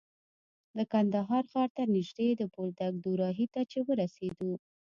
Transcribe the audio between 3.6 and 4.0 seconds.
چې